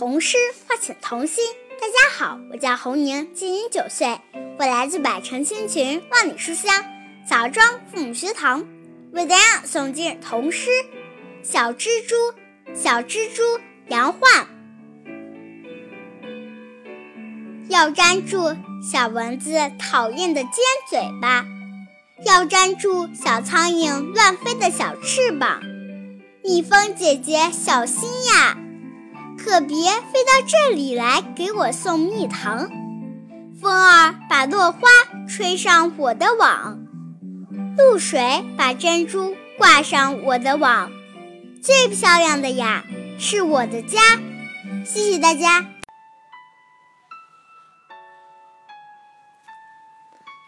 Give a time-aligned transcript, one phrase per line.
[0.00, 1.44] 童诗唤醒童心。
[1.78, 4.18] 大家好，我叫侯宁，今年九岁，
[4.58, 6.82] 我来自百城千群、万里书香
[7.28, 8.66] 枣庄父母学堂，
[9.12, 10.70] 为大家诵今日童诗
[11.42, 12.16] 《小蜘蛛》。
[12.74, 13.42] 小蜘蛛
[13.88, 14.46] 杨焕，
[17.68, 20.52] 要粘住小蚊子讨厌的尖
[20.88, 21.44] 嘴巴，
[22.24, 25.60] 要粘住小苍蝇乱飞的小翅膀。
[26.42, 28.56] 蜜蜂姐姐小心呀！
[29.42, 32.68] 可别飞到这里来给我送蜜糖。
[33.58, 34.80] 风儿把落花
[35.26, 36.78] 吹上我的网，
[37.78, 40.92] 露水把珍珠挂上我的网。
[41.62, 42.84] 最漂亮的呀，
[43.18, 43.98] 是我的家。
[44.84, 45.66] 谢谢大家。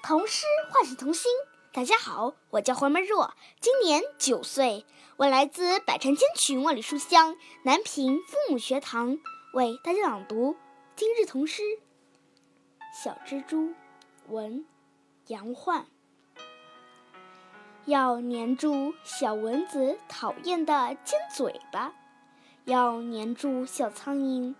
[0.02, 1.30] 童诗唤醒童心。
[1.74, 4.84] 大家好，我叫黄曼若，今年九岁，
[5.22, 9.16] 我来自百城千群万里书香南平父母学堂，
[9.54, 10.56] 为大家朗读
[10.96, 11.62] 今日童诗
[12.92, 13.68] 《小蜘蛛》，
[14.26, 14.66] 文
[15.28, 15.86] 杨焕。
[17.84, 21.94] 要粘住小蚊子讨厌的尖嘴巴，
[22.64, 24.56] 要粘住小苍蝇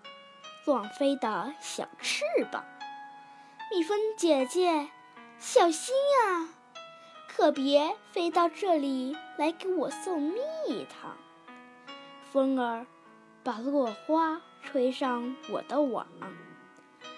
[0.65, 2.65] 乱飞的小翅膀。
[3.73, 4.89] 蜜蜂姐姐，
[5.41, 6.49] 小心呀！
[7.35, 10.37] 可别飞到这里来给我送蜜
[10.85, 11.17] 糖。
[12.31, 12.87] 风儿
[13.43, 16.07] 把落花吹上我的网，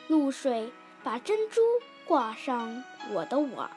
[0.06, 1.60] 露水把珍珠
[2.06, 3.68] 挂上我的网。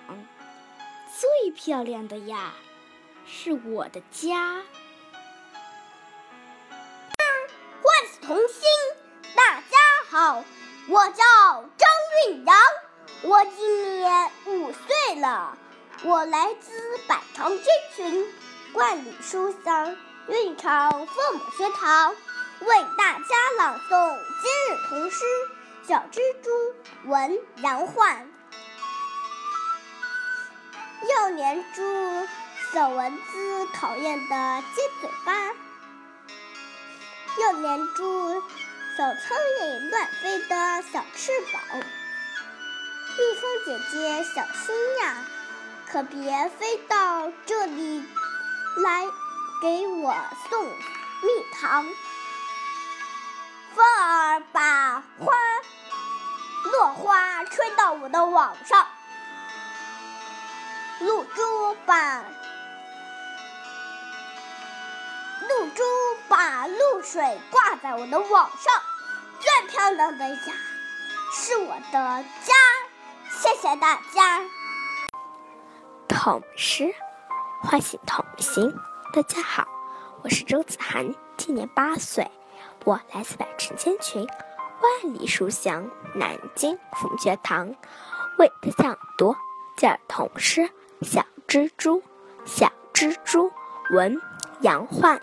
[1.19, 2.53] 最漂亮的呀，
[3.25, 4.61] 是我的家。
[7.81, 8.61] 唤醒童心，
[9.35, 9.77] 大家
[10.09, 10.43] 好，
[10.87, 11.23] 我叫
[11.77, 11.89] 张
[12.27, 12.55] 韵阳，
[13.23, 15.57] 我今年五岁了。
[16.03, 16.71] 我来自
[17.07, 18.33] 百城千群，
[18.73, 22.15] 万里书香，蕴长父母学堂，
[22.59, 25.25] 为大家朗诵今日童诗
[25.87, 26.51] 《小蜘蛛》，
[27.09, 28.29] 文杨焕。
[31.09, 32.27] 要粘住
[32.71, 35.33] 小蚊子讨厌的尖嘴巴，
[37.41, 38.41] 要粘住
[38.95, 41.79] 小苍蝇乱飞的小翅膀。
[43.17, 45.25] 蜜蜂姐姐小心呀！
[45.91, 48.03] 可别飞到这里
[48.83, 49.05] 来
[49.61, 50.13] 给我
[50.49, 51.85] 送蜜糖。
[53.73, 55.33] 风儿把花
[56.71, 58.87] 落花吹到我的网上，
[60.99, 62.23] 露珠把
[65.47, 65.83] 露珠
[66.27, 68.73] 把露水挂在我的网上。
[69.39, 70.53] 最漂亮的呀，
[71.31, 72.53] 是我的家。
[73.39, 74.41] 谢谢大家。
[76.27, 76.93] 童诗
[77.61, 78.75] 唤醒童心。
[79.13, 79.65] 大家好，
[80.21, 82.29] 我是周子涵，今年八岁，
[82.83, 84.27] 我来自百城千群，
[84.81, 87.73] 万里书香南京父母学堂，
[88.37, 89.33] 为大家朗读
[89.81, 90.59] 儿童诗
[91.01, 92.01] 《小蜘蛛》。
[92.43, 93.49] 小蜘蛛，
[93.91, 94.21] 文
[94.59, 95.21] 杨焕。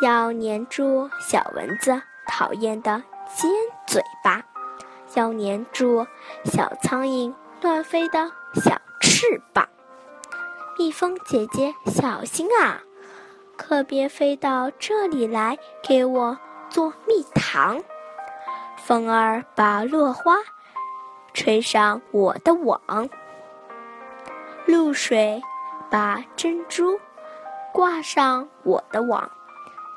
[0.00, 3.02] 要粘住小蚊子讨厌的
[3.34, 3.50] 尖
[3.86, 4.42] 嘴巴，
[5.12, 6.06] 要粘住
[6.46, 8.32] 小苍蝇乱飞的。
[9.18, 9.66] 翅膀，
[10.76, 12.82] 蜜蜂姐姐小心啊！
[13.56, 16.38] 可别飞到这里来给我
[16.68, 17.82] 做蜜糖。
[18.76, 20.34] 风儿把落花
[21.32, 23.08] 吹上我的网，
[24.66, 25.40] 露水
[25.90, 27.00] 把珍珠
[27.72, 29.30] 挂上我的网。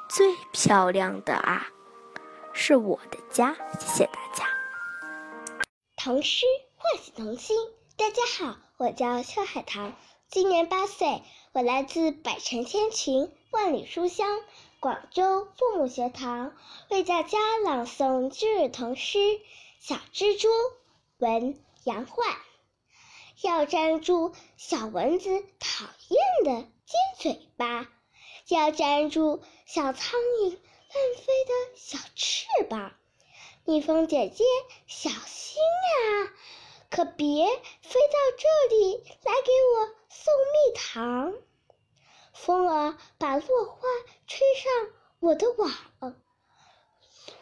[0.08, 1.68] 最漂亮的啊，
[2.54, 3.54] 是我的家。
[3.78, 4.46] 谢谢大家。
[5.98, 6.46] 唐诗
[6.78, 7.58] 唤醒童心。
[8.00, 9.94] 大家好，我叫邱海棠，
[10.30, 11.22] 今年八岁，
[11.52, 14.40] 我来自百城千群，万里书香
[14.80, 16.56] 广州父母学堂，
[16.90, 19.20] 为大家朗诵今日童诗
[19.82, 20.48] 《小蜘蛛》，
[21.18, 22.38] 文杨焕。
[23.42, 27.90] 要粘住小蚊子讨厌的尖嘴巴，
[28.48, 30.58] 要粘住小苍蝇乱
[31.18, 32.94] 飞的小翅膀。
[33.66, 34.46] 蜜蜂姐姐，
[34.88, 36.32] 小心呀！
[36.90, 41.34] 可别飞到这里来给我送蜜糖。
[42.34, 43.82] 风儿把落花
[44.26, 44.72] 吹上
[45.20, 46.16] 我的网，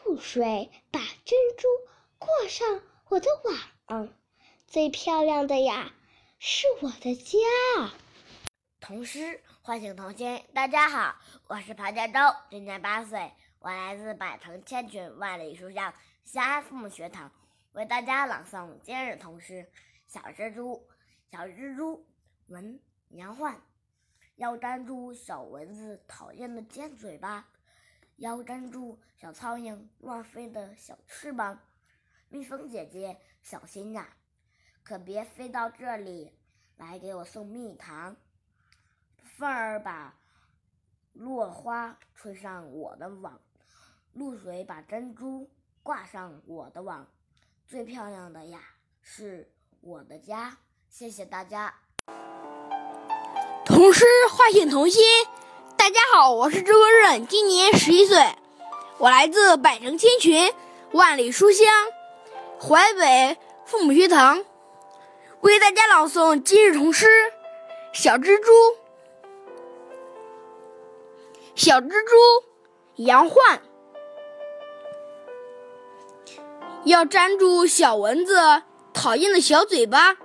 [0.04, 1.68] 露水把珍珠
[2.18, 3.30] 挂上我的
[3.88, 4.10] 网。
[4.68, 5.94] 最漂亮的呀，
[6.40, 7.38] 是我的家。
[8.82, 10.44] 童诗唤醒童心。
[10.54, 11.16] 大家好，
[11.48, 12.20] 我是庞家洲，
[12.50, 15.94] 今年八岁，我来自百城千群万里书香
[16.26, 17.32] 西安父母学堂。
[17.78, 19.54] 为大家朗诵今日童诗
[20.08, 20.74] 《小蜘蛛》。
[21.32, 22.08] 小蜘蛛，
[22.48, 23.62] 文杨焕。
[24.36, 27.48] 要粘住小蚊子讨厌的尖嘴巴，
[28.16, 31.60] 要粘住小苍蝇乱飞的小翅膀。
[32.30, 34.18] 蜜蜂姐姐，小心呀，
[34.82, 36.36] 可别飞到这里
[36.78, 38.18] 来给我送蜜糖。
[39.20, 40.18] 风儿把
[41.14, 43.40] 落花吹上我的网，
[44.14, 45.52] 露水把珍珠
[45.84, 47.08] 挂上我的网。
[47.70, 48.60] 最漂亮的呀，
[49.02, 50.58] 是我的家。
[50.90, 51.74] 谢谢大家。
[53.66, 55.04] 童诗唤醒童心。
[55.76, 58.18] 大家好，我是周国任，今年十一岁，
[58.98, 60.54] 我来自百城千群，
[60.94, 61.68] 万里书香，
[62.58, 64.46] 淮北父母学堂，
[65.42, 67.06] 为大家朗诵今日童诗
[67.92, 68.52] 《小蜘蛛》。
[71.54, 72.16] 小蜘蛛，
[73.04, 73.62] 杨焕，
[76.88, 78.64] 要粘住小蚊子
[78.94, 80.16] 讨厌的小嘴巴，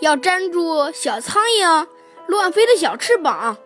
[0.00, 1.86] 要粘住小苍蝇
[2.26, 3.56] 乱飞的小翅膀。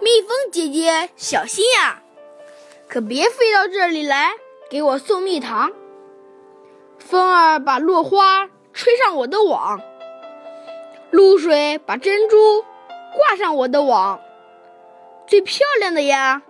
[0.00, 2.02] 蜜蜂姐姐，小心呀，
[2.88, 4.32] 可别飞到这里来
[4.68, 5.70] 给我送蜜糖。
[6.98, 9.80] 风儿把落花吹上我的网，
[11.12, 12.64] 露水把珍珠
[13.16, 14.20] 挂上我的网。
[15.28, 16.42] 最漂亮的呀，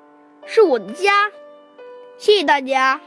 [0.46, 1.30] 是我的家。
[2.16, 3.02] 谢谢大家。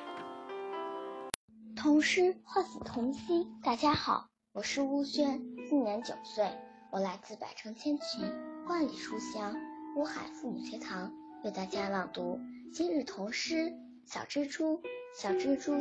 [1.86, 3.60] 童诗唤醒童心。
[3.62, 5.40] 大家好，我是乌轩，
[5.70, 6.44] 今年九岁，
[6.90, 8.28] 我来自百城千群，
[8.68, 9.56] 万里书香。
[9.96, 12.40] 乌海父母学堂为大家朗读
[12.74, 13.56] 今日童诗
[14.04, 14.78] 《小蜘蛛》。
[15.16, 15.74] 小蜘蛛，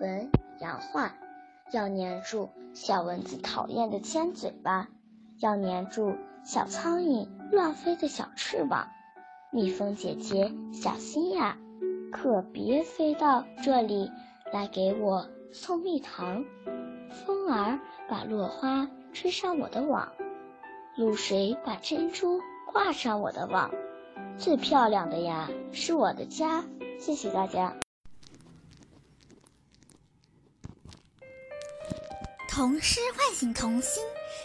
[0.00, 1.12] 文杨焕。
[1.72, 4.88] 要粘住小蚊子讨厌的尖嘴巴，
[5.40, 6.14] 要粘住
[6.44, 8.86] 小苍蝇乱飞的小翅膀。
[9.50, 11.58] 蜜蜂姐姐，小心呀，
[12.12, 14.08] 可别飞到这里
[14.52, 16.44] 来给我送蜜糖。
[17.24, 17.78] 风儿
[18.08, 20.12] 把落花吹上我的网，
[20.96, 22.40] 露水把珍珠。
[22.70, 23.70] 挂上我的网，
[24.36, 26.62] 最漂亮的呀是我的家。
[27.00, 27.74] 谢谢大家。
[32.46, 34.04] 童诗唤醒童心。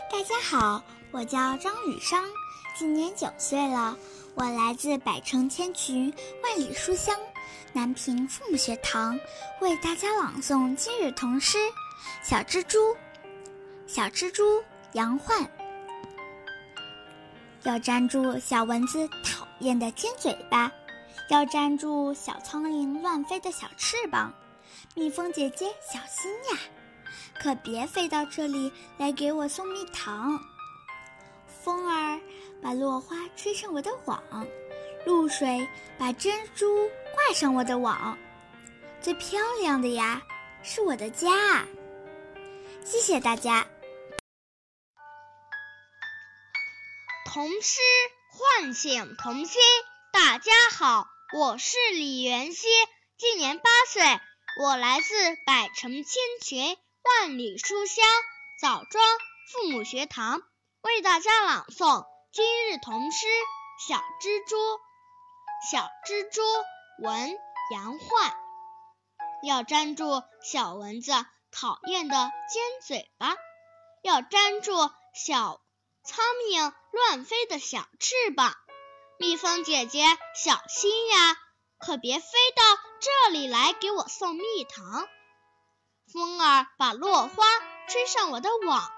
[0.09, 2.23] 大家好，我叫张雨商，
[2.77, 3.97] 今年九岁了，
[4.35, 7.19] 我来自百城千群，万里书香
[7.71, 9.19] 南平父母学堂，
[9.61, 11.57] 为大家朗诵今日童诗
[12.21, 12.79] 《小蜘蛛》。
[13.87, 14.63] 小蜘蛛，
[14.93, 15.49] 杨焕。
[17.63, 20.71] 要粘住小蚊子讨厌的尖嘴巴，
[21.29, 24.33] 要粘住小苍蝇乱飞的小翅膀。
[24.95, 26.59] 蜜蜂姐姐小心呀，
[27.39, 30.39] 可别飞到这里来给我送蜜糖。
[31.63, 32.19] 风儿
[32.61, 34.21] 把落花吹上我的网，
[35.05, 35.67] 露水
[35.97, 38.17] 把珍珠挂上我的网。
[39.01, 40.21] 最漂亮的呀，
[40.63, 41.65] 是我的家。
[42.85, 43.67] 谢谢大家。
[47.25, 47.79] 童诗
[48.29, 49.61] 唤醒童心。
[50.13, 52.67] 大家好，我是李元熙，
[53.17, 54.03] 今年八岁，
[54.61, 55.13] 我来自
[55.45, 58.05] 百城千群，万里书香
[58.61, 59.03] 枣庄
[59.51, 60.43] 父母学堂，
[60.81, 63.25] 为大家朗诵今日童诗
[63.87, 64.55] 《小蜘蛛》。
[65.71, 66.41] 小蜘蛛，
[66.99, 67.39] 文
[67.71, 68.33] 杨焕。
[69.43, 71.13] 要粘住小蚊子
[71.51, 73.33] 讨厌的尖嘴巴，
[74.01, 74.73] 要粘住
[75.13, 75.61] 小。
[76.03, 78.53] 苍蝇乱飞的小翅膀，
[79.17, 80.03] 蜜蜂姐姐
[80.35, 81.37] 小心呀，
[81.77, 82.25] 可别飞
[82.57, 82.63] 到
[82.99, 85.07] 这里来给我送蜜糖。
[86.11, 87.45] 风儿把落花
[87.87, 88.91] 吹上我的网，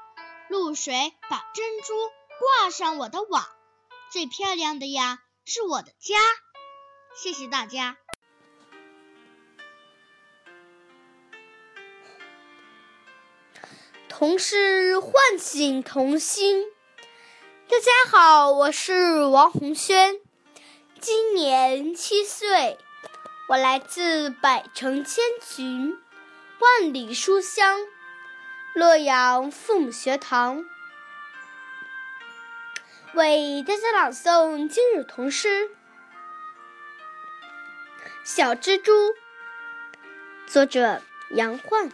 [0.50, 1.94] 露水把珍珠
[2.40, 3.46] 挂上我的网。
[4.12, 6.18] 最漂亮的呀，是我的家。
[7.16, 7.96] 谢谢大家。
[14.10, 16.66] 童诗唤醒童心。
[17.70, 20.20] 大家好，我是王红轩，
[21.00, 22.78] 今年七岁，
[23.48, 25.98] 我来自百城千群，
[26.60, 27.80] 万里书香，
[28.74, 30.66] 洛阳父母学堂，
[33.14, 35.70] 为大家朗诵今日童诗
[38.26, 38.92] 《小蜘蛛》，
[40.48, 41.92] 作者杨焕，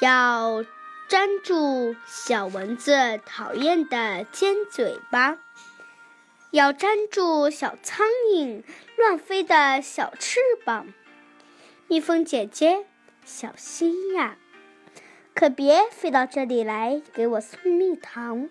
[0.00, 0.66] 要。
[1.08, 5.38] 粘住小蚊子讨厌的尖嘴巴，
[6.50, 8.62] 要粘住小苍蝇
[8.98, 10.92] 乱飞的小翅膀。
[11.86, 12.84] 蜜蜂姐姐，
[13.24, 14.36] 小心呀，
[15.34, 18.50] 可别飞到这里来给我送蜜糖。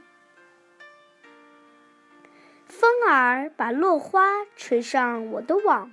[2.80, 5.90] 风儿把落花吹上我的网，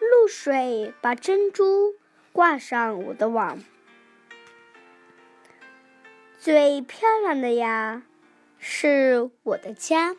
[0.00, 1.94] 露水把珍珠
[2.32, 3.62] 挂上我的网。
[6.38, 8.02] 最漂亮的呀，
[8.58, 10.16] 是我的家。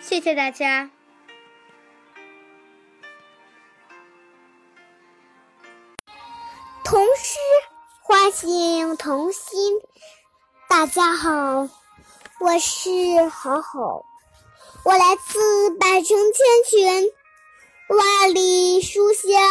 [0.00, 0.90] 谢谢大家。
[6.82, 7.38] 童诗
[8.00, 9.82] 唤醒童心。
[10.66, 11.68] 大家好，
[12.40, 14.06] 我是好好，
[14.86, 17.10] 我来自百城千群，
[17.88, 19.42] 万里书香，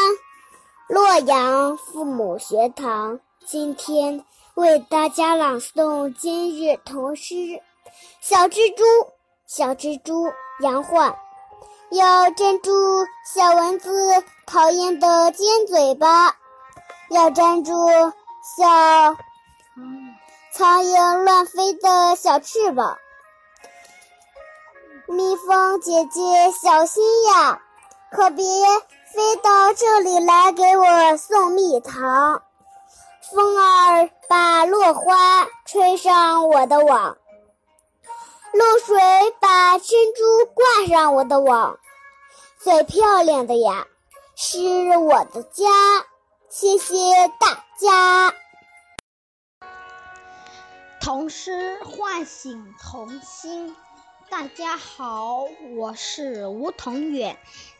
[0.87, 3.19] 洛阳父母学堂。
[3.45, 4.23] 今天
[4.53, 7.33] 为大家朗诵今日童诗
[8.21, 8.83] 《小蜘蛛》。
[9.45, 11.13] 小蜘蛛杨焕，
[11.91, 12.71] 要粘住
[13.33, 16.37] 小蚊子讨厌的尖嘴巴。
[17.09, 17.73] 要粘住
[18.57, 19.17] 小
[20.53, 22.97] 苍蝇乱飞的小翅膀，
[25.07, 26.21] 蜜蜂姐姐
[26.51, 27.61] 小心呀，
[28.11, 28.43] 可别
[29.13, 32.41] 飞到这里来给我送蜜糖。
[33.31, 35.15] 风儿把落花
[35.65, 37.17] 吹上我的网，
[38.51, 38.97] 露水
[39.39, 41.77] 把珍珠挂上我的网。
[42.59, 43.85] 最漂亮的呀，
[44.35, 45.65] 是我的家。
[46.49, 46.95] 谢谢
[47.39, 48.33] 大家。
[50.99, 53.75] 童诗唤醒童心。
[54.37, 57.37] 大家好，我是吴同远，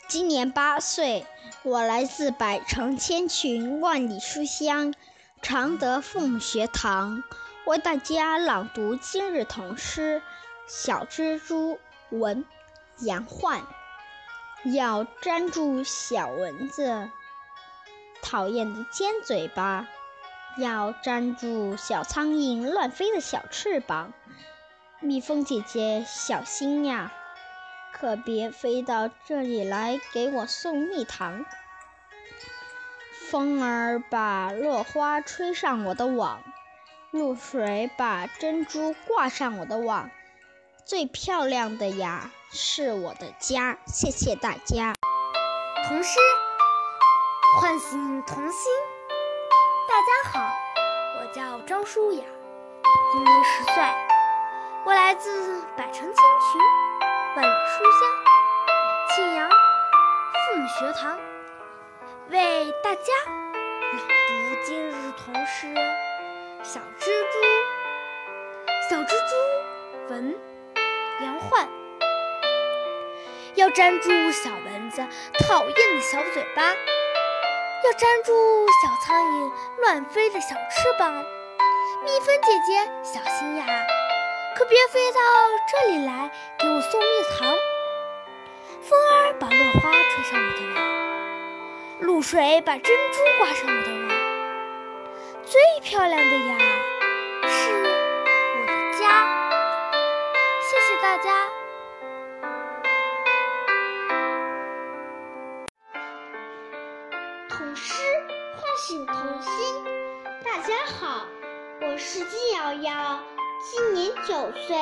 [0.07, 1.27] 今年八岁，
[1.63, 4.93] 我来自百城千群万里书香
[5.41, 7.21] 常德父母学堂，
[7.65, 10.21] 为大家朗读今日童诗
[10.65, 11.77] 《小蜘蛛》
[12.17, 12.45] 文
[13.01, 13.61] 杨焕。
[14.63, 17.09] 要粘住小蚊子。
[18.21, 19.89] 讨厌的尖嘴巴，
[20.57, 24.13] 要粘住小苍蝇乱飞的小翅膀。
[25.05, 27.11] 蜜蜂姐姐小心呀，
[27.93, 31.45] 可别飞到这里来给我送蜜糖。
[33.29, 36.41] 风儿把落花吹上我的网，
[37.11, 40.09] 露水把珍珠挂上我的网。
[40.85, 43.77] 最漂亮的呀，是我的家。
[43.85, 44.95] 谢谢大家。
[45.87, 46.19] 童诗。
[47.61, 48.71] 唤醒童心。
[49.87, 50.51] 大家好，
[51.19, 52.23] 我叫张舒雅，
[53.13, 53.83] 今年十岁，
[54.85, 56.61] 我来自百城千群，
[57.35, 58.07] 万里书香，
[59.15, 61.17] 庆阳父母学堂，
[62.29, 65.65] 为大家朗读今日童诗
[66.61, 67.39] 《小蜘蛛》。
[68.87, 70.37] 小蜘蛛，文
[71.21, 71.67] 杨焕。
[73.55, 75.03] 要粘住小蚊子
[75.47, 76.61] 讨厌的小嘴巴。
[76.61, 79.51] 要粘住小苍蝇
[79.81, 81.11] 乱飞的小翅膀，
[82.03, 83.65] 蜜蜂姐姐小心呀，
[84.55, 85.19] 可别飞到
[85.69, 87.07] 这里来给我送蜜
[87.37, 87.53] 糖。
[88.81, 90.79] 风儿把落花吹上我的网，
[91.99, 94.09] 露水把珍珠挂上我的网。
[95.43, 96.57] 最漂亮的呀，
[97.49, 99.51] 是我的家。
[100.61, 101.49] 谢谢大家。
[107.49, 107.93] 童诗
[108.55, 109.51] 唤醒童心，
[110.45, 111.25] 大家好，
[111.81, 113.19] 我是金瑶瑶，
[113.77, 114.33] 今年九
[114.65, 114.77] 岁，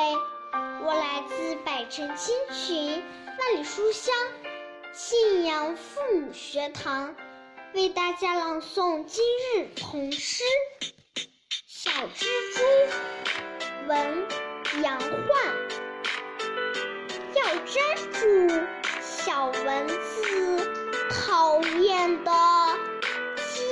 [0.84, 4.14] 我来自百城千群万里书香
[4.92, 7.12] 信阳父母学堂，
[7.74, 9.24] 为大家朗诵今
[9.56, 10.44] 日童诗
[11.66, 12.24] 《小蜘
[12.54, 12.62] 蛛》，
[13.88, 14.28] 文
[14.80, 15.10] 杨焕。
[17.34, 18.64] 要粘住
[19.02, 20.70] 小蚊子
[21.10, 22.30] 讨厌的
[23.36, 23.66] 尖。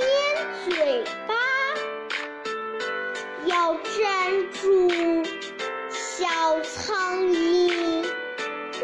[0.69, 1.03] 嘴
[3.45, 5.23] 要粘住
[5.89, 6.25] 小
[6.61, 8.05] 苍蝇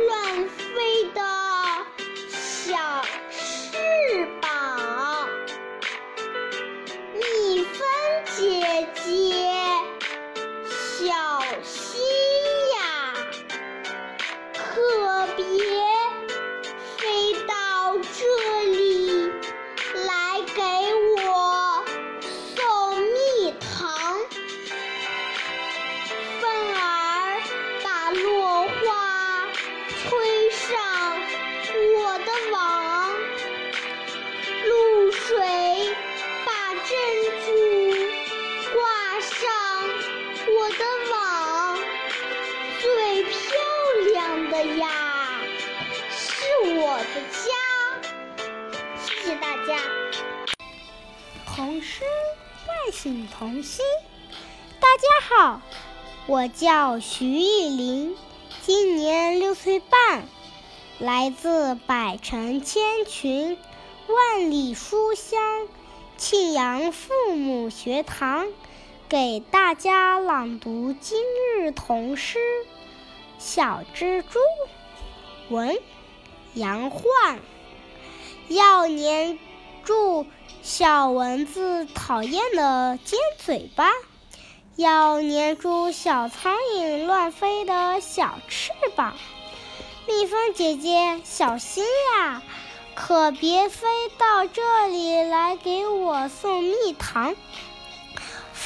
[0.08, 1.49] 乱飞的
[42.82, 43.34] 最漂
[44.14, 45.42] 亮的呀，
[46.12, 46.46] 是
[46.80, 47.40] 我的家。
[49.04, 49.80] 谢谢大家
[51.48, 52.04] 童诗
[52.66, 53.84] 唤醒童心。
[54.80, 55.04] 大家
[55.36, 55.62] 好，
[56.28, 58.16] 我叫徐艺林，
[58.62, 60.24] 今年六岁半，
[61.00, 63.58] 来自百城千群，
[64.08, 65.68] 万里书香，
[66.18, 68.48] 庆阳父母学堂，
[69.10, 71.20] 给大家朗读今
[71.58, 72.38] 日童诗
[73.40, 74.38] 《小蜘蛛》。
[75.50, 75.76] 文
[76.54, 77.40] 杨焕。
[78.50, 79.40] 要粘
[79.84, 80.28] 住
[80.62, 83.90] 小蚊子讨厌的尖嘴巴，
[84.76, 89.16] 要粘住小苍蝇乱飞的小翅膀。
[90.08, 92.44] 蜜蜂姐姐，小心呀，
[92.94, 93.88] 可别飞
[94.20, 97.36] 到这里来给我送蜜糖。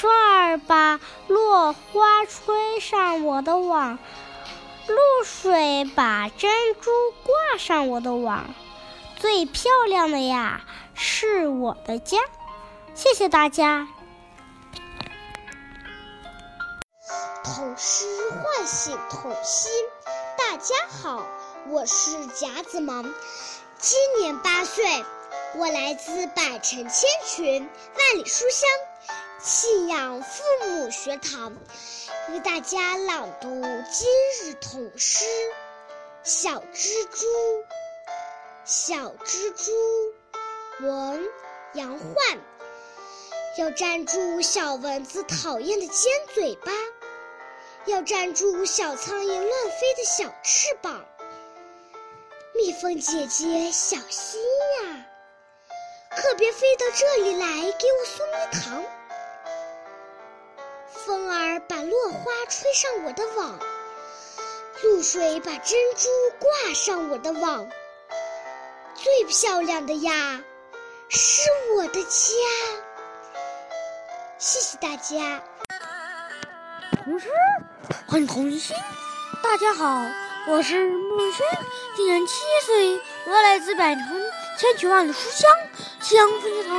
[0.04, 3.98] 风儿把落花吹上我的网，
[4.88, 6.92] 露水把珍珠
[7.24, 8.54] 挂上我的网。
[9.16, 12.18] 最漂亮的呀，是我的家。
[12.94, 13.88] 谢谢大家。
[17.46, 19.72] 童诗唤醒童心。
[20.38, 21.26] 大家好，
[21.70, 23.14] 我是贾子萌，
[23.78, 24.84] 今年八岁，
[25.56, 28.70] 我来自百城千群、万里书香
[29.44, 31.54] 信仰父母学堂，
[32.30, 33.50] 为大家朗读
[33.92, 34.08] 今
[34.42, 35.26] 日童诗
[36.24, 37.26] 《小蜘蛛》。
[38.64, 38.96] 小
[39.26, 41.30] 蜘蛛，文
[41.74, 42.40] 杨焕。
[43.58, 46.72] 要粘住小蚊子讨厌的尖嘴巴，
[47.86, 51.04] 要粘住小苍蝇乱飞的小翅膀。
[52.56, 55.06] 蜜蜂姐姐，小心呀，
[56.16, 58.82] 可别飞到这里来给我送蜜糖。
[60.94, 63.60] 风儿把落花吹上我的网，
[64.84, 66.08] 露水把珍珠
[66.40, 67.68] 挂上我的网。
[68.94, 70.40] 最漂亮的呀，
[71.10, 72.30] 是我的家。
[74.38, 75.42] 谢谢大家。
[77.04, 77.28] 童诗
[78.08, 78.76] 很童心。
[79.42, 80.06] 大家好，
[80.48, 81.46] 我是穆轩，
[81.96, 82.34] 今年七
[82.66, 84.04] 岁，我来自百城
[84.60, 85.50] 千曲万里书香
[86.00, 86.78] 夕阳分学堂，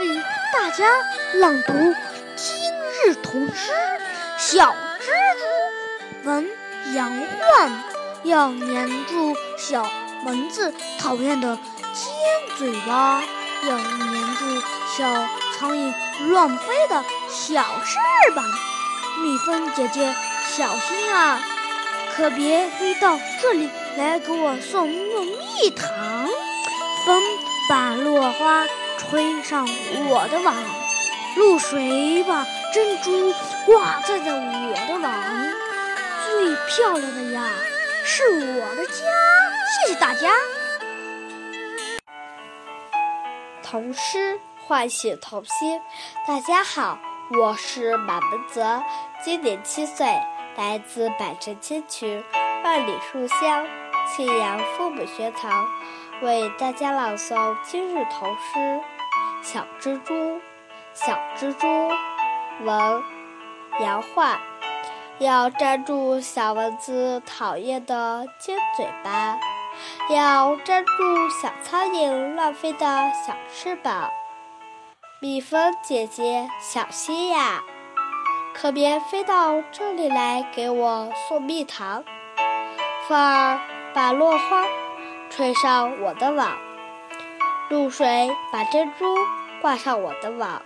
[0.00, 0.86] 为大家
[1.34, 1.72] 朗读
[3.04, 3.70] 今日童诗
[4.38, 5.08] 《小蜘
[5.38, 5.44] 蛛》。
[6.26, 6.48] 闻
[6.94, 7.84] 羊唤，
[8.22, 9.86] 要粘住小。
[10.24, 11.58] 蚊子讨厌的
[11.92, 13.22] 尖嘴巴，
[13.64, 14.58] 要粘住
[14.96, 15.92] 小苍蝇
[16.30, 17.98] 乱飞的小翅
[18.34, 18.42] 膀。
[19.22, 20.14] 蜜蜂姐姐，
[20.56, 21.38] 小心啊，
[22.16, 26.26] 可别飞到这里来给我送蜜糖。
[27.04, 27.22] 风
[27.68, 29.68] 把落花吹上
[30.08, 30.54] 我的网，
[31.36, 33.32] 露水把珍珠
[33.66, 35.12] 挂在了我的网。
[36.26, 37.48] 最漂亮的呀，
[38.04, 38.94] 是我的家。
[39.86, 40.32] 谢谢大家。
[43.62, 45.80] 童诗唤醒童心。
[46.26, 46.98] 大家好，
[47.38, 48.82] 我是马文泽，
[49.22, 50.08] 今年七岁，
[50.56, 52.24] 来自百城千群、
[52.64, 53.64] 万里书香
[54.08, 55.64] 庆阳父母学堂，
[56.22, 58.58] 为大家朗诵今日童诗
[59.44, 60.12] 《小蜘蛛》。
[60.92, 61.66] 小蜘蛛，
[62.62, 63.02] 文
[63.80, 64.38] 杨焕。
[65.18, 69.38] 要粘住小蚊子讨厌的尖嘴巴。
[70.08, 72.86] 要粘住小苍蝇乱飞的
[73.26, 74.10] 小翅膀，
[75.20, 77.62] 蜜蜂姐姐小心呀，
[78.54, 82.04] 可别飞到这里来给我送蜜糖。
[83.08, 83.60] 风儿
[83.92, 84.64] 把落花
[85.30, 86.56] 吹上我的网，
[87.68, 89.04] 露水把珍珠
[89.60, 90.60] 挂上我的网。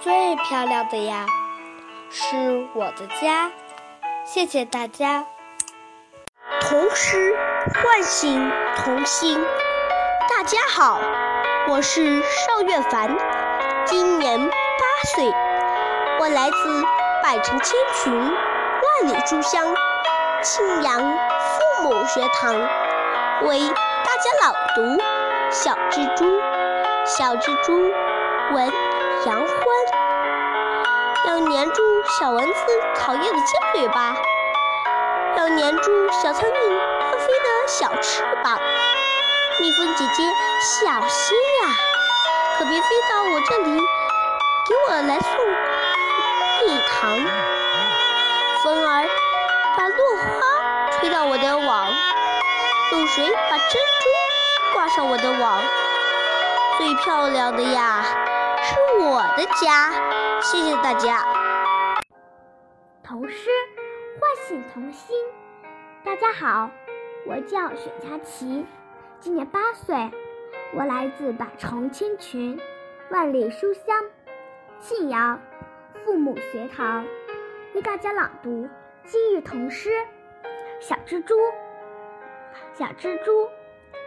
[0.00, 1.26] 最漂亮的呀，
[2.08, 3.50] 是我的家。
[4.24, 5.26] 谢谢大家。
[6.60, 7.36] 童诗
[7.82, 9.44] 唤醒童心。
[10.30, 11.00] 大家好，
[11.68, 13.16] 我是邵月凡，
[13.86, 14.54] 今年八
[15.16, 15.32] 岁，
[16.20, 16.84] 我来自
[17.20, 19.74] 百城千群、万里书香
[20.44, 22.54] 庆阳父母学堂，
[23.48, 24.82] 为大家朗读
[25.50, 26.24] 《小蜘蛛》。
[27.04, 27.90] 小蜘蛛，
[28.52, 28.70] 文
[29.28, 29.56] 杨欢。
[31.26, 31.82] 要粘住
[32.18, 32.54] 小蚊子
[32.96, 34.16] 讨厌的尖嘴巴。
[35.36, 38.58] 要粘住小苍蝇乱飞的小翅膀，
[39.60, 40.22] 蜜蜂姐姐
[40.82, 41.68] 小心呀，
[42.58, 43.78] 可别飞到我这里
[44.66, 45.30] 给我来送
[46.64, 47.18] 蜜糖。
[48.64, 49.06] 风儿
[49.76, 51.86] 把落花吹到我的网，
[52.92, 55.62] 露水把珍珠挂上我的网。
[56.78, 58.04] 最漂亮的呀，
[58.62, 60.40] 是我的家。
[60.40, 61.22] 谢谢大家。
[63.02, 63.50] 童诗。
[64.20, 65.16] 唤醒童心，
[66.04, 66.68] 大家好，
[67.24, 68.66] 我叫沈佳琪，
[69.20, 70.10] 今年八岁，
[70.74, 72.60] 我来自百城千群，
[73.10, 74.04] 万里书香
[74.80, 75.40] 信阳
[76.04, 77.06] 父母学堂，
[77.74, 78.68] 为大家朗读
[79.04, 79.90] 今日童诗
[80.80, 81.36] 《小蜘蛛》。
[82.74, 83.48] 小蜘蛛，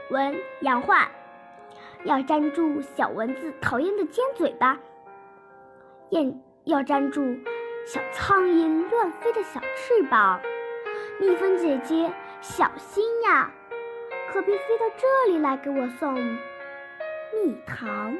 [0.09, 1.07] 文杨焕。
[2.03, 4.77] 要粘住小蚊子讨厌的尖嘴巴，
[6.09, 6.21] 要
[6.65, 7.21] 要粘住。
[7.83, 10.39] 小苍蝇乱飞的小翅膀，
[11.19, 13.49] 蜜蜂姐姐小心呀，
[14.31, 18.15] 可别飞到这里来给我送蜜糖。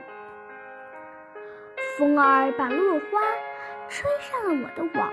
[1.98, 3.22] 风儿把落花
[3.88, 5.12] 吹上了我的网，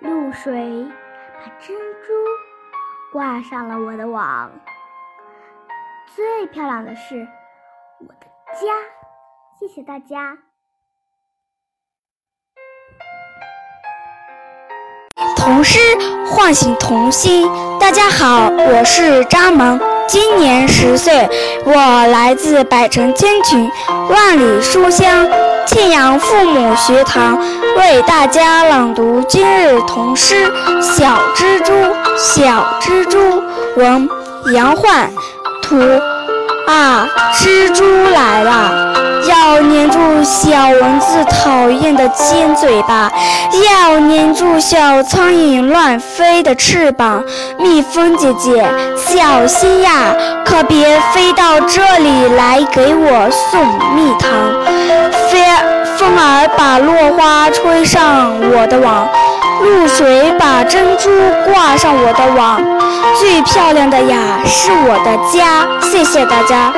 [0.00, 0.86] 露水
[1.34, 2.12] 把珍珠
[3.12, 4.50] 挂上了我的网。
[6.14, 7.26] 最漂亮的是
[8.00, 8.68] 我的家，
[9.58, 10.36] 谢谢大家。
[15.36, 15.78] 童诗
[16.26, 17.48] 唤醒童心。
[17.80, 21.26] 大家好，我是张萌，今年十岁，
[21.64, 23.70] 我来自百城千群，
[24.10, 25.26] 万里书香
[25.66, 27.38] 庆阳父母学堂，
[27.78, 30.34] 为大家朗读今日童诗
[30.82, 31.72] 《小蜘蛛》。
[32.18, 33.42] 小蜘蛛，
[33.76, 34.08] 文
[34.52, 35.10] 杨焕，
[35.72, 35.78] 图。
[36.66, 38.92] 啊，蜘蛛来了！
[39.26, 43.10] 要粘住小蚊子讨厌的尖嘴巴，
[43.64, 47.22] 要粘住小苍蝇乱飞的翅膀。
[47.58, 48.64] 蜜蜂姐姐，
[48.96, 54.30] 小心呀，可别飞到这里来给我送蜜糖。
[55.30, 55.40] 飞，
[55.96, 59.08] 风儿把落花吹上我的网。
[59.62, 61.08] 露水把珍珠
[61.46, 62.60] 挂上我的网，
[63.18, 65.80] 最漂亮的呀是我的家。
[65.80, 66.72] 谢谢大家。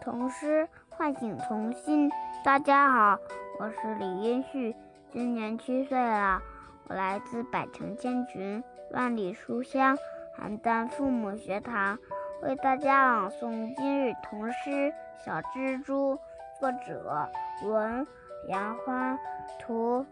[0.00, 2.10] 童诗唤醒童心。
[2.42, 3.18] 大家好，
[3.58, 4.74] 我是李英旭，
[5.12, 6.40] 今年七岁了，
[6.88, 9.98] 我来自百城千群，万里书香
[10.40, 11.98] 邯郸父母学堂，
[12.42, 14.70] 为大家朗诵今日童诗
[15.22, 16.14] 《小蜘蛛》。
[16.58, 17.28] 作者
[17.64, 18.06] 文
[18.48, 19.18] 杨欢
[19.60, 20.06] 图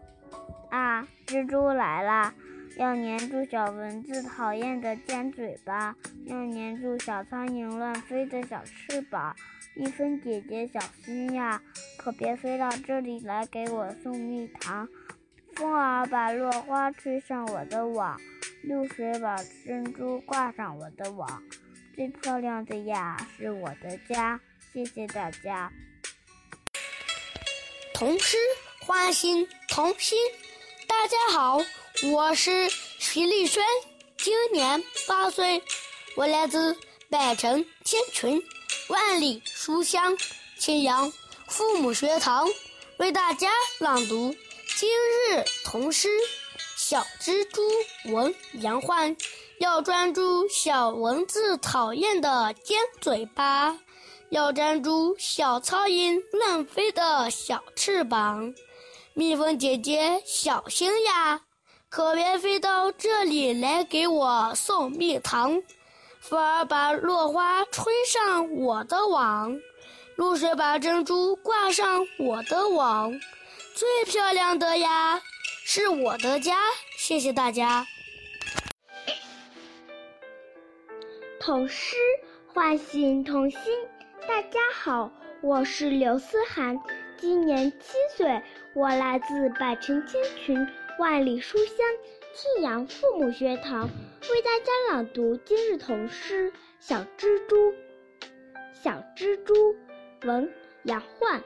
[0.69, 2.33] 啊，蜘蛛来了，
[2.77, 9.35] 要粘住小蚊子讨厌的尖嘴巴，要粘住小苍蝇乱飞的小翅膀。
[9.75, 11.61] 蜜蜂姐姐小心呀，
[11.97, 14.87] 可别飞到这里来给我送蜜糖。
[15.55, 18.19] 风儿把落花吹上我的网，
[18.63, 21.41] 露水把珍珠挂上我的网。
[21.95, 24.39] 最漂亮的呀是我的家，
[24.71, 25.71] 谢谢大家。
[27.95, 28.35] 童诗
[28.85, 30.17] 唤醒童心。
[30.85, 31.61] 大家好，
[32.11, 33.63] 我是徐立轩，
[34.17, 35.63] 今年八岁，
[36.17, 36.75] 我来自
[37.09, 38.43] 百城千群，
[38.89, 40.17] 万里书香
[40.59, 41.09] 庆阳
[41.47, 42.45] 父母学堂，
[42.97, 44.35] 为大家朗读
[44.77, 46.09] 今日童诗
[46.75, 47.61] 《小蜘蛛》
[48.11, 49.15] 文杨焕。
[49.61, 53.79] 要专注小蚊子讨厌的尖嘴巴。
[54.29, 58.53] 要粘住小苍蝇乱飞的小翅膀，
[59.13, 61.41] 蜜蜂姐姐小心呀，
[61.89, 65.61] 可别飞到这里来给我送蜜糖。
[66.19, 69.55] 风儿把落花吹上我的网，
[70.15, 73.13] 露水把珍珠挂上我的网。
[73.75, 75.21] 最漂亮的呀，
[75.65, 76.57] 是我的家。
[76.97, 77.85] 谢谢大家。
[81.39, 81.95] 童诗
[82.51, 83.59] 唤醒童心。
[84.27, 85.11] 大家好，
[85.41, 86.79] 我是刘思涵，
[87.15, 88.41] 今年七岁，
[88.73, 91.77] 我来自百城千群，万里书香
[92.33, 97.55] 庆阳父母学堂，为大家朗读今日童诗《小蜘蛛》。
[98.73, 99.53] 小蜘蛛，
[100.23, 100.51] 文
[100.83, 101.43] 杨焕。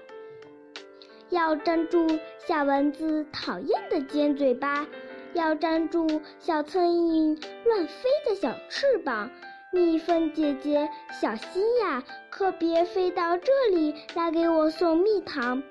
[1.30, 2.08] 要粘住
[2.48, 4.88] 小蚊子讨厌的尖嘴巴，
[5.34, 9.30] 要粘住小苍蝇乱飞的小翅膀。
[9.72, 10.90] 蜜蜂姐姐，
[11.22, 15.62] 小心呀，可别飞到这里来给我送蜜糖。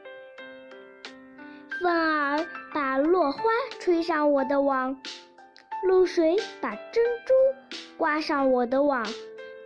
[1.80, 3.42] 风儿把落花
[3.80, 5.00] 吹上我的网，
[5.82, 7.34] 露水把珍珠
[7.96, 9.04] 挂上我的网。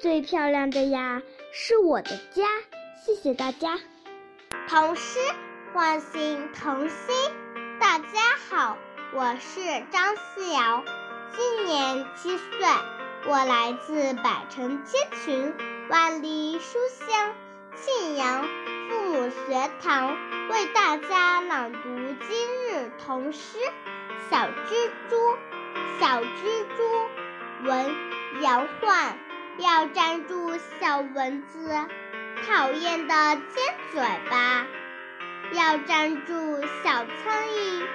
[0.01, 1.21] 最漂亮的呀，
[1.53, 2.45] 是我的家。
[3.05, 3.79] 谢谢大家。
[4.67, 5.19] 童诗
[5.75, 7.15] 唤醒童心。
[7.79, 8.07] 大家
[8.49, 8.79] 好，
[9.15, 10.83] 我是张思瑶，
[11.37, 12.49] 今年七岁。
[13.25, 15.55] 我来自百城千群，
[15.89, 17.33] 万里书香
[17.77, 18.43] 庆阳
[18.89, 20.17] 父母学堂，
[20.51, 21.79] 为大家朗读
[22.29, 23.59] 今日童诗
[24.31, 25.17] 《小蜘蛛》。
[26.01, 27.95] 小蜘蛛，文
[28.41, 29.17] 杨焕。
[29.59, 31.71] 要粘住小蚊子
[32.47, 33.15] 讨厌的
[33.55, 34.67] 尖嘴巴，
[35.53, 37.87] 要粘住小苍蝇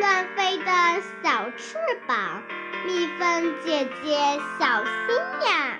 [0.00, 0.64] 乱飞的
[1.22, 1.76] 小翅
[2.08, 2.42] 膀。
[2.86, 5.16] 蜜蜂姐姐，小心
[5.48, 5.78] 呀，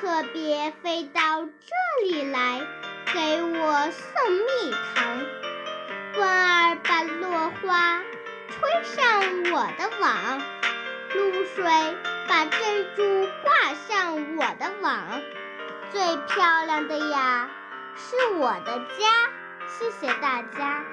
[0.00, 2.66] 可别飞到这里来
[3.12, 5.20] 给我送蜜糖。
[6.12, 8.02] 风儿把落花
[8.48, 10.42] 吹上我的网，
[11.14, 11.96] 露水
[12.28, 15.22] 把珍珠挂上我的网。
[15.92, 17.48] 最漂亮的呀，
[17.94, 19.30] 是我的家。
[19.68, 20.84] 谢谢大家。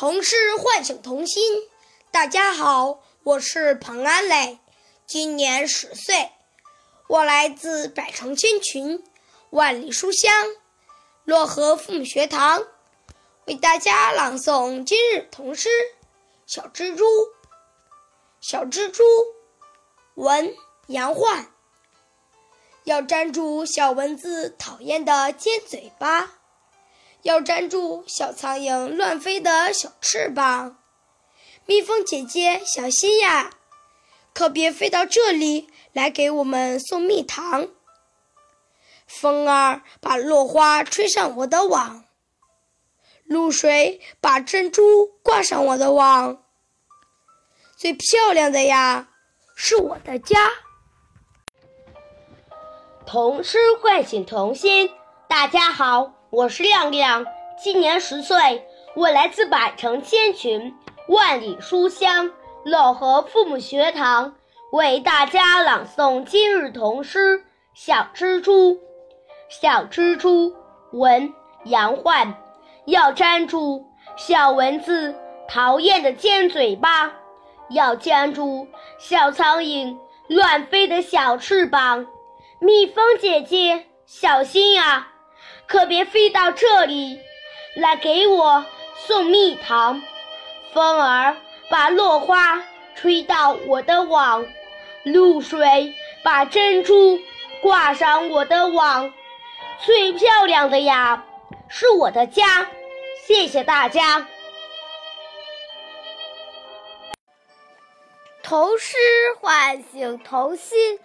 [0.00, 1.68] 童诗唤醒童心。
[2.10, 4.58] 大家好，我是彭安磊，
[5.06, 6.32] 今年十岁，
[7.06, 9.04] 我来自百城千群，
[9.50, 10.32] 万里书香，
[11.26, 12.66] 漯河父母学堂，
[13.44, 15.68] 为大家朗诵今日童诗
[16.46, 17.04] 《小蜘蛛》。
[18.40, 19.04] 小蜘蛛，
[20.14, 21.52] 文杨焕。
[22.84, 26.39] 要粘住小蚊子讨厌的尖嘴巴，
[27.22, 30.78] 要粘住小苍蝇乱飞的小翅膀。
[31.66, 33.50] 蜜蜂姐姐小心呀，
[34.32, 37.68] 可别飞到这里来给我们送蜜糖。
[39.06, 42.04] 风儿把落花吹上我的网，
[43.24, 46.44] 露水把珍珠挂上我的网。
[47.76, 49.08] 最漂亮的呀，
[49.54, 50.50] 是我的家。
[53.04, 54.90] 童诗唤醒童心。
[55.28, 57.26] 大家好，我是亮亮，
[57.58, 58.64] 今年十岁，
[58.94, 60.72] 我来自百城千群，
[61.08, 62.30] 万里书香
[62.64, 64.36] 漯河父母学堂，
[64.70, 67.38] 为大家朗诵今日童诗
[67.74, 68.74] 《小蜘蛛》。
[69.48, 70.54] 小蜘蛛，
[70.92, 72.32] 文杨焕。
[72.86, 73.84] 要粘住
[74.16, 75.12] 小蚊子
[75.48, 77.12] 讨厌的尖嘴巴。
[77.70, 78.68] 要粘住
[79.00, 79.96] 小苍蝇
[80.28, 82.06] 乱飞的小翅膀，
[82.60, 85.08] 蜜蜂姐姐小心呀，
[85.70, 87.20] 可别飞到这里
[87.76, 88.66] 来给我
[89.06, 90.02] 送蜜糖。
[90.74, 91.36] 风儿
[91.68, 92.60] 把落花
[92.96, 94.44] 吹到我的网，
[95.04, 97.20] 露水把珍珠
[97.62, 99.12] 挂上我的网。
[99.78, 101.24] 最漂亮的呀，
[101.68, 102.68] 是我的家。
[103.24, 104.26] 谢谢大家。
[108.42, 108.96] 童诗
[109.40, 110.98] 唤醒童心。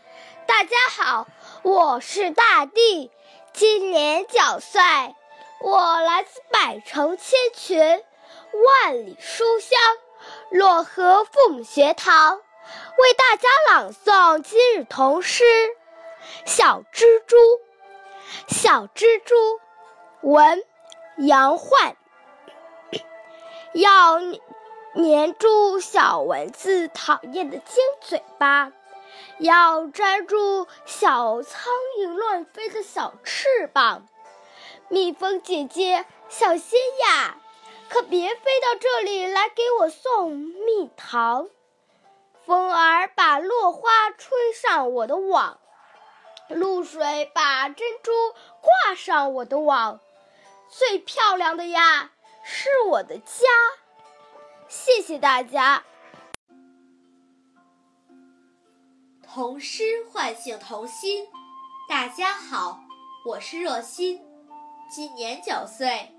[0.48, 1.28] 大家好，
[1.62, 3.12] 我是大地，
[3.56, 4.82] 今年九岁，
[5.62, 8.04] 我来自百城千群，
[8.52, 9.80] 万里书香
[10.52, 15.46] 漯河父母学堂，为大家朗诵今日童诗
[16.46, 17.38] 《小蜘蛛》。
[18.50, 19.36] 小蜘蛛，
[20.20, 20.62] 文
[21.16, 21.96] 杨焕，
[23.74, 24.20] 要。
[24.98, 28.72] 粘住小蚊子讨厌的尖嘴巴，
[29.40, 34.08] 要粘住小苍蝇乱飞的小翅膀。
[34.88, 37.38] 蜜蜂姐姐，小心呀，
[37.90, 41.50] 可别飞到这里来给我送蜜糖。
[42.46, 45.60] 风儿把落花吹上我的网，
[46.48, 48.12] 露水把珍珠
[48.62, 50.00] 挂上我的网。
[50.70, 52.12] 最漂亮的呀，
[52.44, 53.48] 是我的家。
[54.68, 55.84] 谢谢大家。
[59.36, 61.28] 童诗唤醒童心。
[61.90, 62.80] 大家好，
[63.26, 64.24] 我是若欣，
[64.90, 66.10] 今年九岁，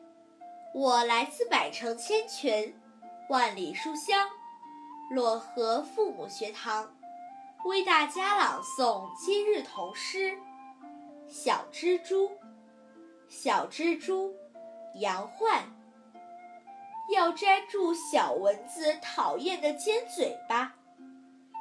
[0.74, 2.78] 我来自百城千群，
[3.30, 4.28] 万里书香
[5.10, 6.94] 漯河父母学堂，
[7.64, 10.32] 为大家朗诵今日童诗
[11.26, 12.28] 《小蜘蛛》。
[13.30, 14.34] 小蜘蛛，
[14.96, 15.64] 杨焕。
[17.14, 20.75] 要粘住小蚊子讨厌的尖嘴巴，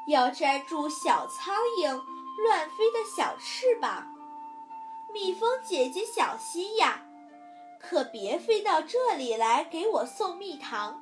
[0.08, 1.90] 要粘住小苍蝇
[2.38, 4.06] 乱飞的小翅膀。
[5.14, 7.00] 蜜蜂姐姐小心呀，
[7.80, 11.02] 可别飞到这里来给我送蜜糖。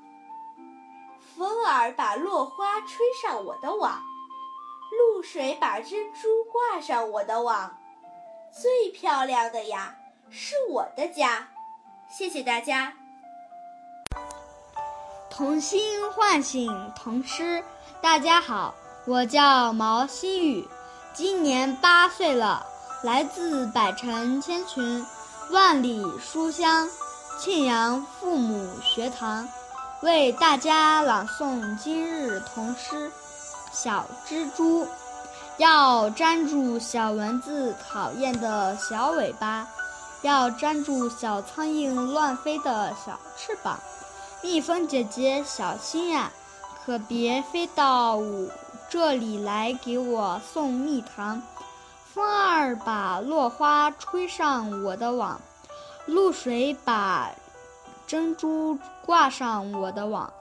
[1.36, 4.02] 风儿把落花吹上我的网，
[4.92, 7.76] 露水把珍珠挂上我的网。
[8.52, 9.96] 最漂亮的呀，
[10.30, 11.48] 是我的家。
[12.08, 12.94] 谢谢大家。
[15.32, 17.64] 童心唤醒童诗，
[18.00, 20.66] 大家好，我叫毛新宇，
[21.14, 22.66] 今年八岁了，
[23.02, 25.06] 来自百城千群，
[25.50, 26.88] 万里书香
[27.38, 29.46] 庆阳父母学堂，
[30.04, 33.10] 为大家朗诵今日童诗
[33.74, 34.86] 《小蜘蛛》。
[35.58, 39.68] 要粘住小蚊子讨厌的小尾巴，
[40.22, 43.78] 要粘住小苍蝇乱飞的小翅膀。
[44.42, 46.32] 蜜蜂姐姐，小心呀，
[46.86, 48.16] 可别飞到
[48.94, 51.42] 这里来给我送蜜糖。
[52.14, 55.42] 风儿把落花吹上我的网，
[56.06, 57.32] 露水把
[58.06, 60.32] 珍珠挂上我的网。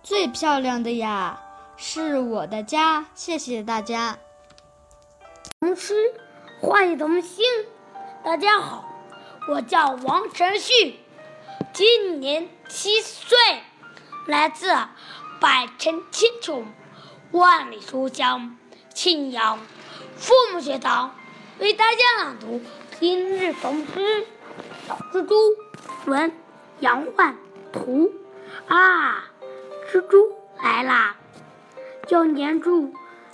[0.00, 1.40] 最漂亮的呀，
[1.76, 3.04] 是我的家。
[3.16, 4.16] 谢谢大家。
[5.58, 6.14] 童诗
[6.60, 7.44] 换一童心。
[8.22, 8.84] 大家好，
[9.48, 11.00] 我叫王晨旭。
[11.72, 13.36] 今年七岁，
[14.28, 14.68] 来自
[15.40, 16.64] 百城千穷，
[17.32, 18.58] 万里书香
[18.92, 19.58] 庆阳
[20.16, 21.14] 父母学堂，
[21.60, 22.60] 为大家朗读
[23.00, 24.00] 今日童诗
[24.86, 25.34] 《小蜘蛛》，
[26.04, 26.30] 文
[26.80, 27.34] 杨焕，
[27.72, 28.12] 图
[28.68, 29.24] 啊，
[29.90, 31.16] 蜘蛛来啦！
[32.08, 32.92] 要粘住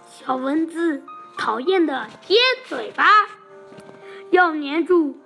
[0.08, 1.02] 小蚊子
[1.36, 2.36] 讨厌的尖
[2.68, 3.04] 嘴巴，
[4.30, 5.18] 要粘住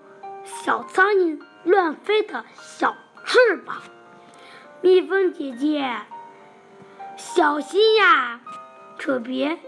[0.44, 3.82] 小苍蝇乱飞的小翅膀。
[4.80, 5.94] 蜜蜂姐姐，
[7.18, 8.40] 小心呀，
[9.04, 9.58] 可别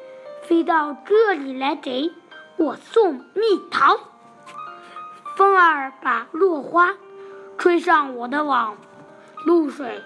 [0.45, 2.13] 飞到这里来给
[2.57, 3.99] 我送蜜桃。
[5.37, 6.95] 风儿把落花
[7.59, 8.77] 吹上我的网，
[9.45, 10.01] 露水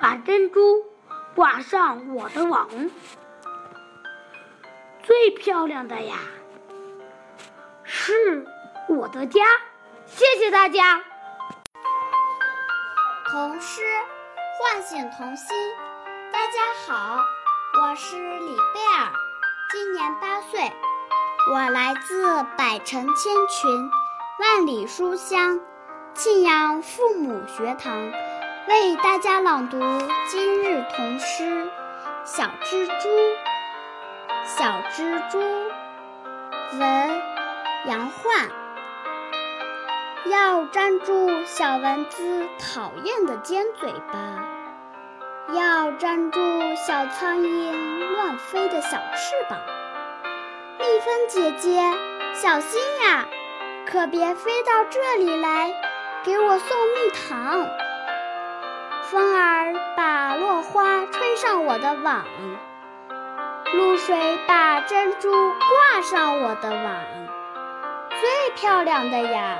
[0.00, 0.86] 把珍珠
[1.34, 2.66] 挂上我的网。
[5.02, 6.16] 最漂亮的呀，
[7.84, 8.46] 是
[8.88, 9.42] 我的家。
[10.06, 11.02] 谢谢大家。
[13.26, 13.82] 童诗
[14.58, 15.54] 唤醒童心。
[16.32, 16.52] 大家
[16.86, 17.18] 好，
[17.74, 19.12] 我是李贝尔，
[19.70, 20.60] 今年八岁，
[21.50, 23.90] 我来自百城千群。
[24.38, 25.58] 万里书香，
[26.12, 28.12] 庆阳父母学堂
[28.68, 29.78] 为大家朗读
[30.28, 31.44] 今日童诗
[32.26, 33.08] 《小蜘蛛》。
[34.44, 35.38] 小蜘蛛，
[36.78, 37.22] 文
[37.86, 38.50] 杨焕。
[40.26, 44.44] 要粘住小蚊子讨厌的尖嘴巴，
[45.54, 46.40] 要粘住
[46.74, 49.58] 小苍蝇乱飞的小翅膀。
[50.78, 51.82] 蜜蜂姐姐，
[52.32, 53.26] 小心呀！
[53.84, 55.70] 可别飞到这里来
[56.24, 57.66] 给我送蜜糖。
[59.02, 62.24] 风儿把落花吹上我的网，
[63.74, 66.96] 露水把珍珠挂上我的网。
[68.08, 69.58] 最漂亮的呀，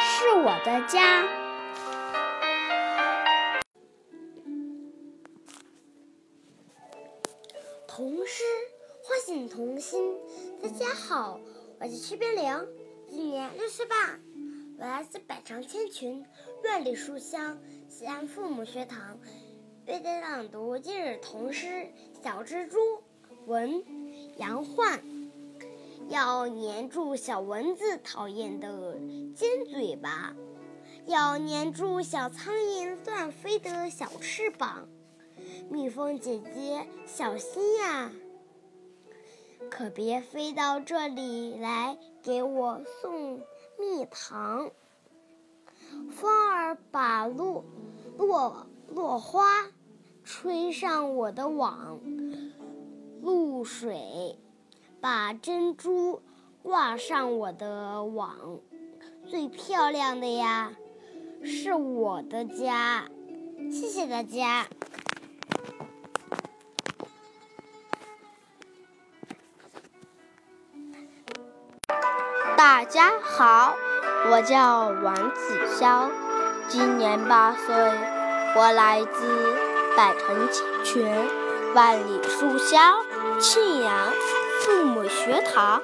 [0.00, 1.24] 是我的家。
[7.96, 8.42] 童诗
[9.02, 10.18] 唤醒童心。
[10.62, 11.40] 大家好，
[11.80, 12.68] 我是屈冰凌。
[13.08, 14.20] 今年六岁半，
[14.78, 16.22] 我来自百城千群，
[16.62, 19.18] 万里书香西安父母学堂，
[19.86, 21.66] 为大家朗读今日童诗
[22.22, 22.76] 《小蜘蛛》。
[23.46, 23.82] 文
[24.36, 25.02] 杨焕。
[26.10, 28.98] 要粘住小蚊子讨厌的
[29.34, 30.36] 尖嘴巴，
[31.06, 34.86] 要粘住小苍蝇乱飞的小翅膀。
[35.70, 38.12] 蜜蜂姐姐，小心呀！
[39.70, 43.40] 可别飞到这里来给我送
[43.78, 44.70] 蜜糖。
[46.10, 47.64] 风儿把落
[48.16, 49.66] 落落花
[50.22, 52.00] 吹上我的网，
[53.22, 54.38] 露水
[55.00, 56.22] 把珍珠
[56.62, 58.60] 挂上我的网。
[59.26, 60.72] 最漂亮的呀，
[61.42, 63.08] 是我的家。
[63.72, 64.68] 谢谢大家。
[72.56, 73.76] 大家好，
[74.30, 76.08] 我叫王子潇，
[76.66, 77.74] 今年八岁，
[78.56, 79.54] 我来自
[79.94, 81.26] 百城千泉，
[81.74, 82.94] 万里书香
[83.38, 84.10] 庆阳
[84.62, 85.82] 父母学堂。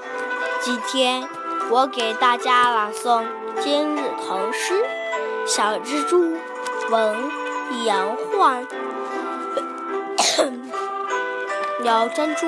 [0.62, 1.28] 今天
[1.68, 3.22] 我给大家朗诵
[3.60, 4.82] 今日童诗
[5.46, 6.24] 《小蜘蛛》，
[6.90, 7.30] 文
[7.84, 8.66] 杨焕。
[11.82, 12.46] 要粘住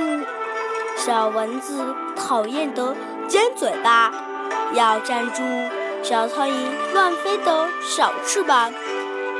[0.96, 2.94] 小蚊子讨厌的
[3.28, 4.12] 尖嘴巴，
[4.72, 5.42] 要粘住
[6.02, 6.54] 小苍蝇
[6.92, 8.72] 乱飞的小翅膀。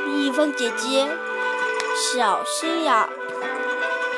[0.07, 1.07] 蜜蜂姐姐，
[1.95, 3.09] 小心呀，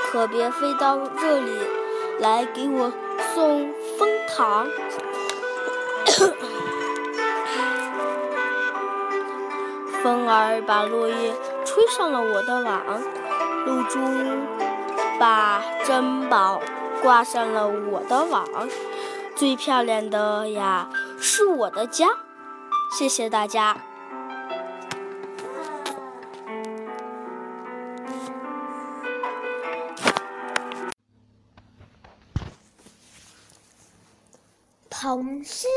[0.09, 1.59] 可别飞到这里
[2.19, 2.91] 来给我
[3.33, 4.67] 送蜂糖。
[10.03, 11.33] 风儿把落叶
[11.65, 13.01] 吹上了我的网，
[13.65, 13.99] 露珠
[15.19, 16.61] 把珍宝
[17.01, 18.45] 挂上了我的网。
[19.37, 22.07] 最漂亮的呀，是我的家。
[22.97, 23.79] 谢谢大家。
[34.89, 35.67] 童诗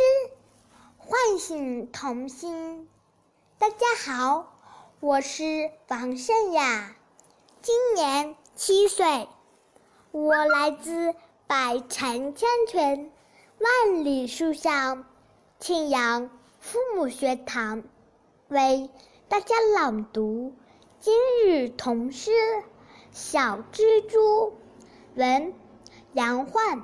[0.97, 2.89] 唤醒童心。
[3.59, 3.77] 大家
[4.07, 4.55] 好，
[5.01, 6.95] 我是王胜雅，
[7.61, 9.29] 今年七岁，
[10.13, 11.15] 我来自
[11.47, 13.13] 百城千泉。
[13.61, 15.05] 万里书香，
[15.59, 16.31] 庆阳
[16.61, 17.83] 父母学堂
[18.49, 18.89] 为
[19.29, 20.55] 大家朗读
[20.99, 21.13] 今
[21.45, 22.31] 日童诗
[23.13, 24.19] 《小蜘蛛》，
[25.15, 25.53] 文
[26.15, 26.81] 杨焕，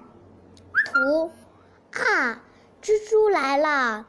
[0.85, 1.31] 图
[1.93, 2.43] 啊，
[2.83, 4.07] 蜘蛛来了，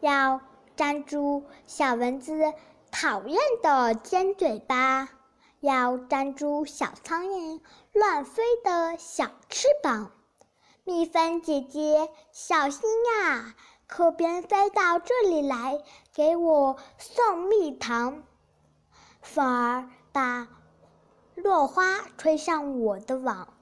[0.00, 0.42] 要
[0.76, 2.52] 粘住小蚊子
[2.90, 5.08] 讨厌的尖嘴巴，
[5.60, 7.62] 要粘住小苍蝇
[7.94, 10.12] 乱飞的小翅膀。
[10.84, 13.54] 蜜蜂姐姐，小心呀！
[13.86, 15.80] 可别飞到这里来
[16.12, 18.24] 给我送蜜糖。
[19.20, 20.48] 风儿把
[21.36, 23.54] 落花吹上我的网，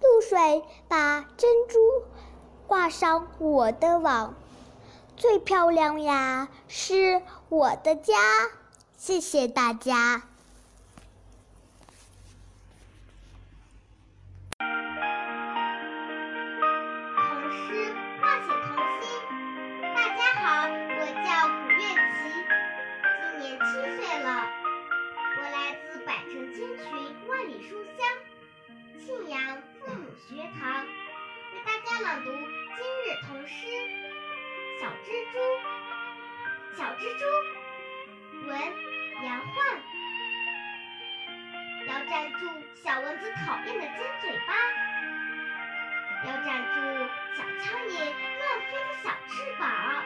[0.00, 1.78] 露水把珍珠
[2.66, 4.34] 挂上我的网。
[5.16, 8.14] 最漂亮呀，是我的家。
[8.96, 10.27] 谢谢大家。
[35.08, 35.38] 蜘蛛》。
[36.76, 37.24] 小蜘蛛，
[38.46, 38.50] 文
[39.24, 39.56] 杨焕。
[41.86, 44.52] 要粘住小蚊子讨厌的尖嘴巴，
[46.26, 46.76] 要粘住
[47.34, 50.04] 小苍蝇乱飞的小翅膀。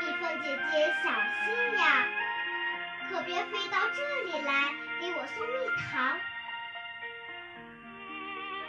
[0.00, 0.72] 蜜蜂姐姐
[1.04, 1.12] 小
[1.44, 1.44] 心
[1.76, 2.08] 呀，
[3.10, 4.50] 可别飞到这里来
[4.98, 6.18] 给我送蜜糖。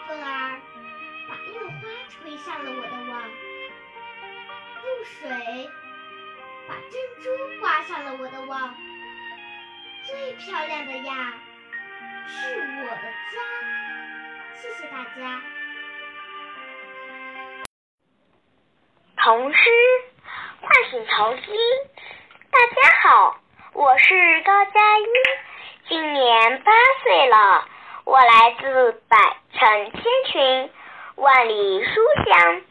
[0.07, 0.59] 风儿。
[1.29, 1.77] 把落花
[2.09, 3.13] 吹上了我的网，
[5.03, 5.69] 水
[6.67, 8.75] 把珍珠挂上了我的网。
[10.05, 11.33] 最漂亮的呀，
[12.27, 13.39] 是我的家。
[14.53, 15.41] 谢谢大家。
[19.17, 19.69] 童诗
[20.61, 21.55] 唤醒童心。
[22.51, 23.39] 大家好，
[23.73, 25.05] 我是高佳音，
[25.87, 26.71] 今年八
[27.03, 27.65] 岁了，
[28.05, 30.71] 我来自百城千群。
[31.15, 31.91] 万里书
[32.25, 32.61] 香，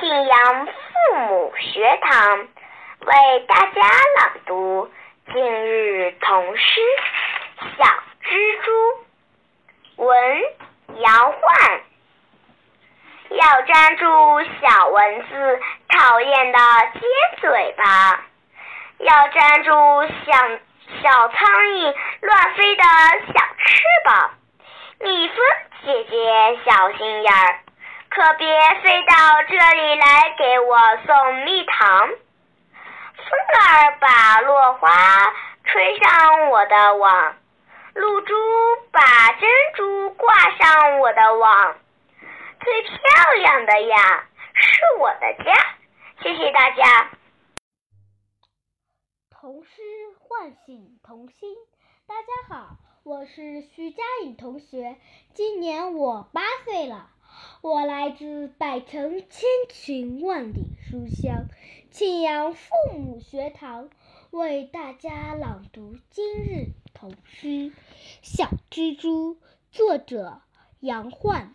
[0.00, 3.80] 庆阳父母学堂为大家
[4.18, 4.90] 朗读
[5.32, 6.80] 今日童诗
[7.78, 7.84] 《小
[8.24, 8.72] 蜘蛛》。
[10.04, 10.42] 文
[10.98, 11.80] 杨焕。
[13.30, 14.04] 要粘住
[14.60, 16.58] 小蚊子讨厌的
[16.94, 17.02] 尖
[17.40, 18.24] 嘴巴，
[18.98, 19.70] 要粘住
[20.26, 20.32] 小
[21.02, 24.30] 小苍蝇乱飞的小翅膀。
[25.00, 25.36] 蜜蜂
[25.84, 27.63] 姐姐小心眼儿。
[28.14, 28.46] 可别
[28.80, 32.08] 飞到这里来给我送蜜糖。
[32.08, 33.26] 风
[33.58, 34.88] 儿把落花
[35.64, 37.36] 吹上我的网，
[37.94, 38.32] 露珠
[38.92, 41.76] 把珍珠挂上我的网。
[42.60, 45.52] 最漂亮的呀，是我的家。
[46.22, 47.10] 谢谢大家。
[49.28, 49.82] 童诗
[50.20, 51.56] 唤醒童心。
[52.06, 54.94] 大家好，我是徐佳颖同学，
[55.34, 57.10] 今年我八岁了。
[57.64, 61.46] 我来自百城千群万里书香
[61.90, 63.88] 庆阳父母学堂，
[64.30, 67.46] 为大家朗读今日童诗
[68.20, 69.36] 《小蜘蛛》，
[69.72, 70.42] 作者
[70.80, 71.54] 杨焕。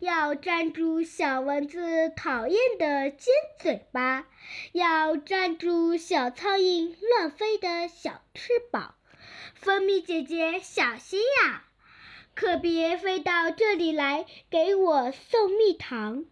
[0.00, 4.26] 要粘住小蚊子讨厌的尖嘴巴，
[4.72, 8.96] 要粘住小苍蝇乱飞的小翅膀。
[9.54, 11.62] 蜂蜜姐姐，小心呀！
[12.34, 16.24] 可别飞到这里来给我送蜜糖。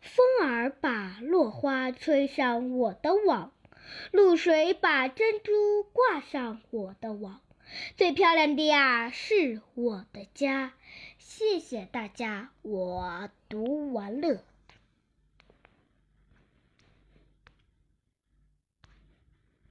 [0.00, 3.52] 风儿把落花吹上我的网，
[4.10, 7.40] 露水把珍珠挂上我的网。
[7.96, 10.74] 最漂亮的呀，是我的家。
[11.18, 14.44] 谢谢大家，我读完了。